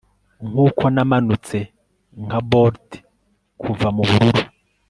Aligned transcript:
Nkuko 0.47 0.83
namanutse 0.95 1.57
nka 2.25 2.39
bolt 2.49 2.87
kuva 3.61 3.87
mubururu 3.95 4.43